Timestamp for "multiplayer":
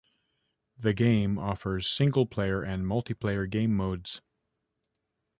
2.87-3.47